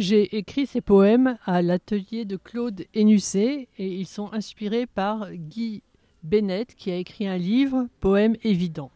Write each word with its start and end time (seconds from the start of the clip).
J'ai 0.00 0.36
écrit 0.36 0.68
ces 0.68 0.80
poèmes 0.80 1.38
à 1.44 1.60
l'atelier 1.60 2.24
de 2.24 2.36
Claude 2.36 2.86
Hénusset 2.94 3.66
et 3.78 3.96
ils 3.96 4.06
sont 4.06 4.32
inspirés 4.32 4.86
par 4.86 5.32
Guy 5.32 5.82
Bennett 6.22 6.72
qui 6.76 6.92
a 6.92 6.96
écrit 6.96 7.26
un 7.26 7.36
livre, 7.36 7.88
Poèmes 7.98 8.36
évidents. 8.44 8.92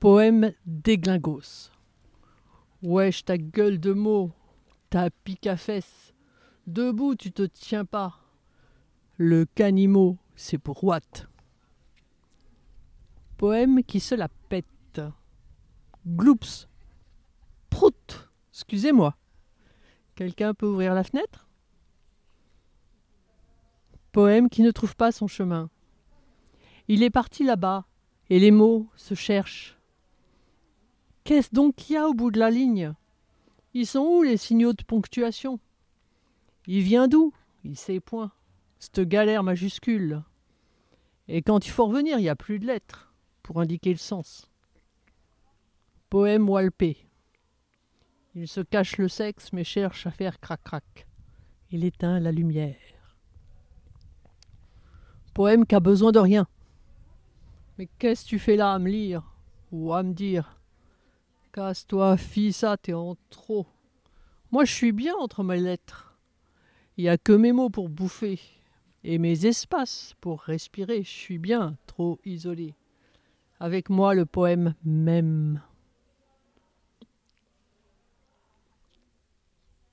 Poème 0.00 0.52
déglingos. 0.66 1.70
Wesh 2.82 3.24
ta 3.26 3.38
gueule 3.38 3.78
de 3.78 3.92
mots, 3.92 4.32
ta 4.90 5.08
pique 5.08 5.46
à 5.46 5.56
fesses. 5.56 6.14
Debout 6.66 7.14
tu 7.14 7.30
te 7.30 7.42
tiens 7.42 7.84
pas. 7.84 8.18
Le 9.18 9.44
canimo, 9.44 10.18
c'est 10.34 10.58
pour 10.58 10.82
Watt. 10.82 11.28
Poème 13.36 13.84
qui 13.84 14.00
se 14.00 14.16
la 14.16 14.26
pète. 14.48 15.00
Gloops. 16.04 16.66
Prout. 17.70 18.28
Excusez-moi. 18.50 19.16
Quelqu'un 20.18 20.52
peut 20.52 20.66
ouvrir 20.66 20.94
la 20.94 21.04
fenêtre? 21.04 21.46
Poème 24.10 24.48
qui 24.48 24.62
ne 24.62 24.72
trouve 24.72 24.96
pas 24.96 25.12
son 25.12 25.28
chemin. 25.28 25.70
Il 26.88 27.04
est 27.04 27.10
parti 27.10 27.44
là-bas, 27.44 27.86
et 28.28 28.40
les 28.40 28.50
mots 28.50 28.88
se 28.96 29.14
cherchent. 29.14 29.78
Qu'est-ce 31.22 31.54
donc 31.54 31.76
qu'il 31.76 31.94
y 31.94 31.98
a 31.98 32.08
au 32.08 32.14
bout 32.14 32.32
de 32.32 32.40
la 32.40 32.50
ligne? 32.50 32.94
Ils 33.74 33.86
sont 33.86 34.00
où 34.00 34.24
les 34.24 34.36
signaux 34.36 34.72
de 34.72 34.82
ponctuation? 34.82 35.60
Il 36.66 36.82
vient 36.82 37.06
d'où? 37.06 37.32
Il 37.62 37.76
sait 37.76 38.00
point. 38.00 38.32
Cette 38.80 39.02
galère 39.02 39.44
majuscule. 39.44 40.24
Et 41.28 41.42
quand 41.42 41.64
il 41.64 41.70
faut 41.70 41.86
revenir, 41.86 42.18
il 42.18 42.22
n'y 42.22 42.28
a 42.28 42.34
plus 42.34 42.58
de 42.58 42.66
lettres 42.66 43.14
pour 43.44 43.60
indiquer 43.60 43.92
le 43.92 43.98
sens. 43.98 44.50
Poème 46.10 46.48
Walpé. 46.48 47.07
Il 48.40 48.46
se 48.46 48.60
cache 48.60 48.98
le 48.98 49.08
sexe, 49.08 49.52
mais 49.52 49.64
cherche 49.64 50.06
à 50.06 50.12
faire 50.12 50.38
crac-crac. 50.38 51.08
Il 51.72 51.84
éteint 51.84 52.20
la 52.20 52.30
lumière. 52.30 52.76
Poème 55.34 55.66
qui 55.66 55.74
a 55.74 55.80
besoin 55.80 56.12
de 56.12 56.20
rien. 56.20 56.46
Mais 57.76 57.88
qu'est-ce 57.98 58.22
que 58.22 58.28
tu 58.28 58.38
fais 58.38 58.54
là 58.54 58.74
à 58.74 58.78
me 58.78 58.90
lire 58.90 59.24
Ou 59.72 59.92
à 59.92 60.04
me 60.04 60.12
dire? 60.12 60.60
Casse-toi, 61.52 62.16
fille, 62.16 62.52
ça, 62.52 62.76
t'es 62.76 62.92
en 62.92 63.16
trop. 63.28 63.66
Moi, 64.52 64.64
je 64.64 64.72
suis 64.72 64.92
bien 64.92 65.16
entre 65.16 65.42
mes 65.42 65.58
lettres. 65.58 66.16
Il 66.96 67.02
n'y 67.02 67.10
a 67.10 67.18
que 67.18 67.32
mes 67.32 67.50
mots 67.50 67.70
pour 67.70 67.88
bouffer. 67.88 68.38
Et 69.02 69.18
mes 69.18 69.46
espaces 69.46 70.14
pour 70.20 70.42
respirer. 70.42 71.02
Je 71.02 71.10
suis 71.10 71.38
bien 71.38 71.76
trop 71.88 72.20
isolé. 72.24 72.76
Avec 73.58 73.90
moi, 73.90 74.14
le 74.14 74.26
poème 74.26 74.76
même. 74.84 75.60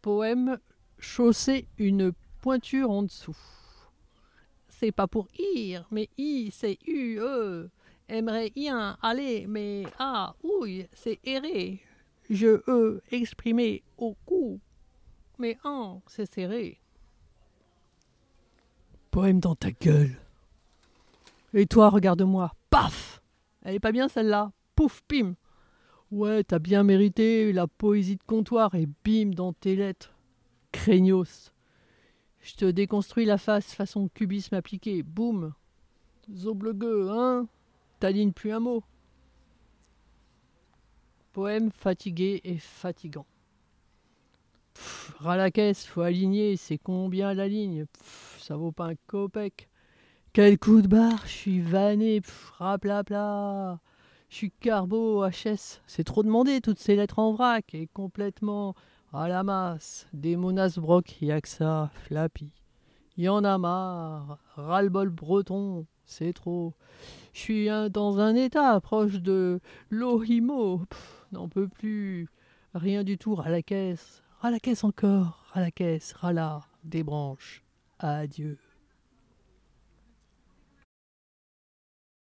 Poème 0.06 0.59
chausser 1.00 1.67
une 1.80 2.14
pointure 2.39 2.92
en 2.92 3.02
dessous. 3.02 3.36
C'est 4.70 4.92
pas 4.92 5.08
pour 5.08 5.28
ir, 5.39 5.88
mais 5.89 6.09
i 6.20 6.52
c'est 6.52 6.78
u 6.86 7.17
e. 7.20 7.71
Aimerait 8.08 8.52
bien 8.52 8.99
aller, 9.02 9.48
mais 9.48 9.82
ah 9.98 10.36
ouille, 10.44 10.88
c'est 10.94 11.17
errer. 11.23 11.82
Je 12.30 12.61
veux 12.67 13.02
exprimer 13.10 13.82
au 13.98 14.15
cou, 14.27 14.60
mais 15.39 15.58
en 15.64 16.04
c'est 16.05 16.32
serré. 16.32 16.80
Poème 19.10 19.39
dans 19.39 19.55
ta 19.55 19.71
gueule. 19.71 20.21
Et 21.55 21.65
toi, 21.65 21.89
regarde-moi. 21.89 22.54
Paf 22.70 23.23
Elle 23.64 23.73
est 23.73 23.80
pas 23.80 23.92
bien 23.92 24.08
celle-là. 24.08 24.52
Pouf, 24.76 25.02
pim 25.08 25.33
Ouais, 26.11 26.43
t'as 26.43 26.60
bien 26.60 26.83
mérité 26.83 27.52
la 27.52 27.67
poésie 27.67 28.16
de 28.16 28.23
comptoir 28.23 28.76
et 28.76 28.88
bim 29.04 29.32
dans 29.32 29.54
tes 29.54 29.76
lettres. 29.76 30.14
Craignos. 30.71 31.52
Je 32.42 32.54
te 32.54 32.66
déconstruis 32.66 33.26
la 33.26 33.39
face 33.39 33.73
façon 33.73 34.08
cubisme 34.14 34.55
appliqué. 34.55 35.02
Boum. 35.02 35.54
Zoblegueux, 36.32 37.10
hein 37.11 37.48
T'alignes 37.99 38.33
plus 38.33 38.52
un 38.52 38.60
mot. 38.60 38.83
Poème 41.33 41.71
fatigué 41.71 42.39
et 42.44 42.58
fatigant. 42.58 43.26
Pff, 44.76 45.15
ras 45.20 45.38
la 45.38 45.49
caisse, 45.49 45.86
faut 45.86 46.02
aligner, 46.02 46.55
c'est 46.55 46.77
combien 46.77 47.33
la 47.33 47.48
ligne? 47.48 47.86
Pff, 47.86 48.38
Ça 48.39 48.55
vaut 48.55 48.71
pas 48.71 48.89
un 48.89 48.95
copec. 49.08 49.70
Quel 50.33 50.60
coup 50.60 50.82
de 50.82 50.88
barre, 50.88 51.23
je 51.26 51.32
suis 51.32 51.61
vanné, 51.61 52.21
pff, 52.21 52.52
rapla 52.58 53.80
je 54.35 54.39
suis 54.39 54.51
carbo, 54.51 55.25
HS. 55.25 55.79
C'est 55.87 56.03
trop 56.03 56.21
demandé, 56.21 56.59
toutes 56.59 56.79
ces 56.79 56.97
lettres 56.97 57.19
en 57.19 57.31
vrac 57.31 57.73
et 57.73 57.87
complètement 57.87 58.75
à 59.13 59.29
la 59.29 59.43
masse. 59.43 60.07
Des 60.11 60.35
monas 60.35 60.77
broc, 60.77 61.21
y'a 61.21 61.39
que 61.39 61.47
ça, 61.47 61.89
flappy. 62.03 62.51
Y 63.15 63.29
en 63.29 63.45
a 63.45 63.57
marre, 63.57 64.39
ras-le-bol 64.55 65.07
breton, 65.09 65.85
c'est 66.03 66.33
trop. 66.33 66.73
Je 67.31 67.39
suis 67.39 67.69
dans 67.91 68.19
un 68.19 68.35
état 68.35 68.77
proche 68.81 69.21
de 69.21 69.61
l'Ohimo, 69.89 70.81
n'en 71.31 71.47
peux 71.47 71.69
plus. 71.69 72.27
Rien 72.73 73.05
du 73.05 73.17
tout, 73.17 73.39
à 73.41 73.47
la 73.47 73.61
caisse, 73.61 74.21
à 74.41 74.52
la 74.52 74.59
caisse 74.59 74.83
encore, 74.83 75.45
à 75.53 75.61
la 75.61 75.71
caisse, 75.71 76.11
ras 76.11 76.33
là, 76.33 76.59
des 76.83 77.05
branches. 77.05 77.63
Adieu. 77.99 78.57